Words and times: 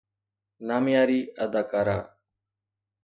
نامياري 0.67 1.21
اداڪارا 1.43 1.97